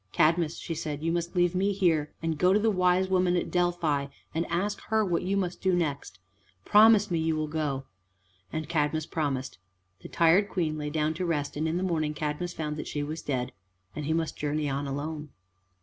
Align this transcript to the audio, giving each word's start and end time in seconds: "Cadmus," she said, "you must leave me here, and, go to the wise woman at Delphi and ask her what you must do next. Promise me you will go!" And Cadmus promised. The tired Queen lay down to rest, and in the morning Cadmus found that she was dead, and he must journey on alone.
"Cadmus," 0.11 0.57
she 0.57 0.73
said, 0.73 1.03
"you 1.03 1.11
must 1.11 1.35
leave 1.35 1.53
me 1.53 1.73
here, 1.73 2.11
and, 2.23 2.35
go 2.39 2.53
to 2.53 2.59
the 2.59 2.71
wise 2.71 3.07
woman 3.07 3.35
at 3.35 3.51
Delphi 3.51 4.07
and 4.33 4.47
ask 4.47 4.81
her 4.87 5.05
what 5.05 5.21
you 5.21 5.37
must 5.37 5.61
do 5.61 5.75
next. 5.75 6.17
Promise 6.65 7.11
me 7.11 7.19
you 7.19 7.35
will 7.35 7.45
go!" 7.47 7.85
And 8.51 8.67
Cadmus 8.67 9.05
promised. 9.05 9.59
The 10.01 10.09
tired 10.09 10.49
Queen 10.49 10.75
lay 10.75 10.89
down 10.89 11.13
to 11.13 11.25
rest, 11.27 11.55
and 11.55 11.67
in 11.67 11.77
the 11.77 11.83
morning 11.83 12.15
Cadmus 12.15 12.51
found 12.53 12.77
that 12.77 12.87
she 12.87 13.03
was 13.03 13.21
dead, 13.21 13.51
and 13.95 14.05
he 14.07 14.13
must 14.13 14.35
journey 14.35 14.67
on 14.67 14.87
alone. 14.87 15.29